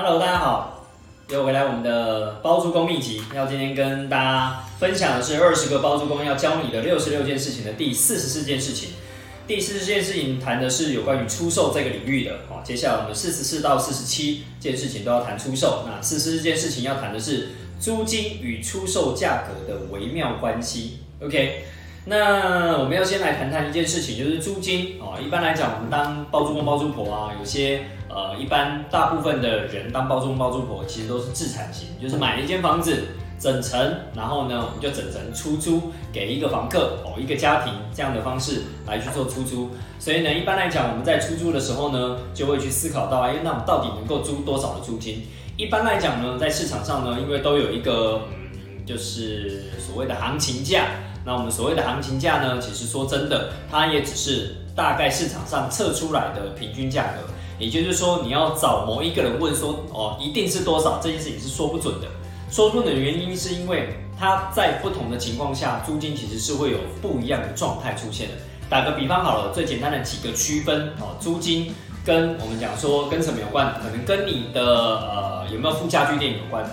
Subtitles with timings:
[0.00, 0.86] Hello，大家好，
[1.28, 3.20] 又回来我们的包租公秘籍。
[3.34, 8.90] 要今天跟大家分享的是二十个包租公要教你的六十六件事情的第四十四件事情。
[9.48, 12.38] 第四十件事情谈的是有关于出售这个领域的。
[12.48, 15.82] 好，接下来我们四十四到四十七件事情都要谈出售。
[15.84, 17.48] 那四十四件事情要谈的是
[17.80, 20.98] 租金与出售价格的微妙关系。
[21.20, 21.64] OK。
[22.04, 25.18] 那我们要先来谈谈一件事情，就是租金哦。
[25.20, 33.04] 一般来讲，我们当包租公、包租婆啊，有些呃，一般大部分的人当包租、包租婆，其实都是自产型，就是买了一间房子
[33.38, 33.78] 整层，
[34.14, 39.70] 然后呢，我们就整层出租给一个房客哦，一个家庭这样的方式来去做出租。
[39.98, 45.26] 所以呢，一般来讲，我们在出租的时候呢，就会去思考到，哎，那我们到底能够租多少的租金？
[45.56, 50.86] 一般来讲呢，在市场上呢，因为都有一个嗯，就是所谓的行情价。
[51.24, 57.20] 那我们所谓的行情价呢，其实说真的，它也只是大概市场上测出来的平均价格。
[57.58, 61.00] 也就是说，你要找某一个人问说，哦，一定是多少？
[61.02, 62.06] 这件事情是说不准的。
[62.50, 68.34] 说不准的原因是因为它在不同的情况下，租金其实是会有不一样的状态出现的。
[68.70, 71.74] 打个比方好了，最简单的几个区分哦，租金
[72.04, 73.74] 跟我们讲说跟什么有关？
[73.82, 76.64] 可能跟你的呃有没有附家具店有关。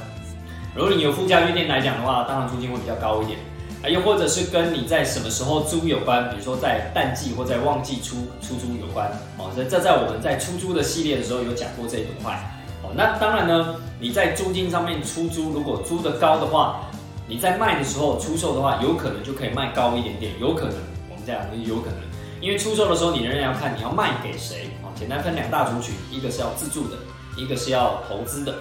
[0.75, 3.39] 如果你有附家具店来讲的话，当然租金会比较高一点。
[3.89, 9.51] 又或者是跟你在什么时候租有关，比如说在淡季或在旺季出出租有关哦。
[9.55, 12.33] 这这在我们在出租的系列的时候有讲过这一块
[12.81, 12.89] 哦。
[12.95, 16.89] 那当然呢，你在租金上面出租，如果租的高的话，
[17.27, 20.75] 你在卖的时候出售的话，有可能就可以卖高一点点，有可能
[21.09, 21.99] 我们这样有可能，
[22.41, 24.89] 因为出售的时候你仍然要看你要卖给谁哦。
[24.95, 26.97] 简单分两大族群，一个是要自住的，
[27.37, 28.53] 一个是要投资的。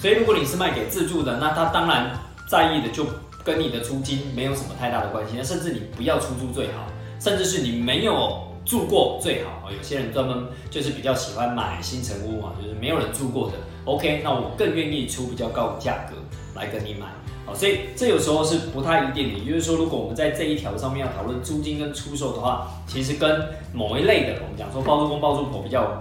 [0.00, 2.10] 所以如果你是卖给自住的，那他当然
[2.48, 3.06] 在意的就。
[3.44, 6.86] 跟你的租金没有什么太大的关系，那甚至你不要出租最好，
[7.20, 13.54] 甚至是你没有住过最好有些人专门就是比较喜欢买新城屋啊，就是没有人住过的。
[13.84, 16.14] OK，那我更愿意出比较高的价格
[16.54, 17.06] 来跟你买。
[17.44, 19.38] 好，所以这有时候是不太一定的。
[19.40, 25.98] 也就是说，如果我们在这一条上面要讨论租金跟出售的话，其实跟某一类的我们讲说包租公包租婆比较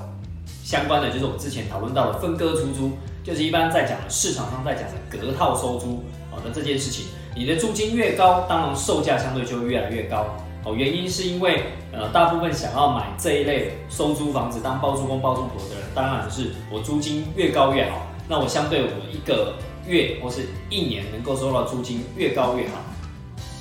[0.63, 2.91] 相关的，就是我们之前讨论到的分割出租，
[3.23, 7.07] 就是一般在讲的市场上在讲的隔套收租好的这件事情。
[7.33, 10.25] 你的租金越高，当然售价相对就会越来越高
[10.65, 10.75] 哦。
[10.75, 18.05] 原因是因为呃，大部分想要买这一类收租房子当包租公包租婆的人，当然是我租金越高越好。
[18.27, 19.55] 那我相对我一个
[19.87, 22.75] 月或是一年能够收到租金越高越好，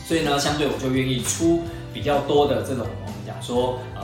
[0.04, 1.62] 所以呢，相对我就愿意出
[1.94, 4.02] 比较多的这种我们讲说呃，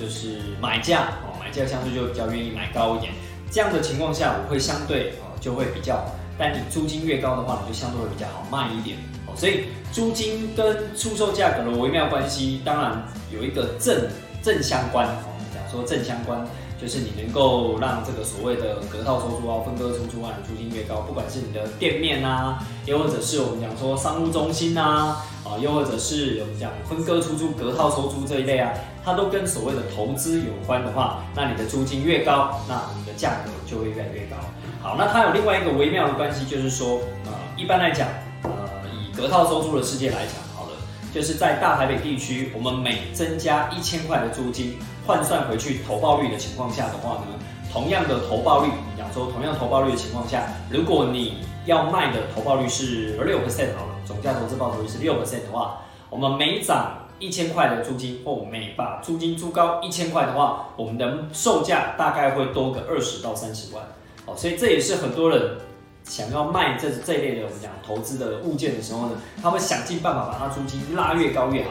[0.00, 3.12] 就是买价哦，买价相对就比较愿意买高一点。
[3.48, 6.04] 这样的情况下，我会相对哦就会比较。
[6.38, 9.34] 但你租金越高的话，你就相对会比较好卖一点哦。
[9.36, 13.02] 所以租金跟出售价格的微妙关系，当然
[13.32, 14.08] 有一个正
[14.42, 15.46] 正相关我们。
[15.54, 16.46] 讲说正相关，
[16.80, 28.72] 就是你能够让这个所谓的隔套收租啊、分割出租啊，租金越高，不管是你的店面啊，又或者是我们讲说商务中心啊，啊，又或者是我们讲分割出租、隔套收租这一类啊，
[29.04, 34.36] 它都跟所谓的投资有关的话，那你的租金越高，那你的价格就会越来越高。
[34.82, 38.06] 好，那它有另外一个微妙的关系，就是说，呃，一般来讲，
[38.42, 38.50] 呃，
[38.92, 40.34] 以隔套收租的世界来讲，
[41.16, 47.28] 就是在大台北地区，我们每增加一千块的租金，换算回去投报率的情况下的话呢，
[47.72, 63.82] 同样的投报率，讲说同样投报率的情况下，如果你要卖的投报率是六 percent 好了，总价投资报酬率是六 percent 的话，我们每涨一千块的租金，或每把租金租高一千块的话，我们的售价大概会多个二十到三十万。
[64.26, 65.56] 哦，所以这也是很多人
[66.08, 69.12] 想要卖这这一类的我们讲投资的物件的时候呢，
[69.42, 71.70] 他会想尽办法把它租金拉越高越好。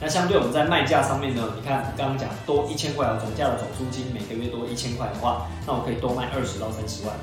[0.00, 7.14] 那相对我们在卖价上面呢，你看刚刚讲多一千块啊，总价的总租金每个月多一千块的话，那我可以多卖二十到三十万。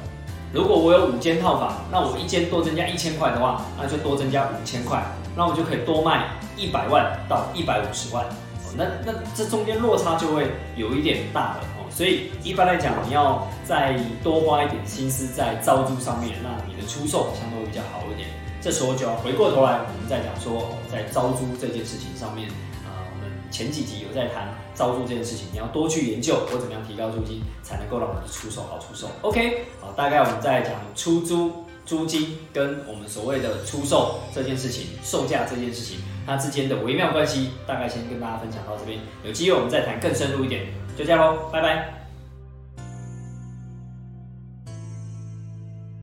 [0.54, 5.04] 如果我有五间套房，那我一间多增加一千块的话，那就多增加五千块，
[5.36, 8.26] 那我就可以多卖一百万到一百五十万。
[8.76, 11.64] 那那这中间落差就会有一点大了。
[11.98, 18.30] 所以一般来讲，你要再多花一点心思在招租上面，那你的出售相对会比较好一点。
[18.62, 22.48] 这时候就要回过头来，我们再讲说，在招租这件事情上面，
[22.86, 29.10] 呃，我们前几集有在谈招租这件事情，你要多去研究我怎么样提高租金，才能够让我的出售好出售。
[29.24, 35.98] OK，好，大概我们在讲出租租金跟我们所谓的出售这件事情、售价这件事情，
[36.28, 39.00] 它之间的微妙关系，大概先跟大家分享到这边。
[39.24, 40.68] 有机会我们再谈更深入一点。
[40.98, 42.07] 就这样喽，拜拜。